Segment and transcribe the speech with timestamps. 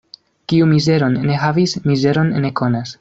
[0.53, 2.95] Kiu mizeron ne havis, mizeron ne konas.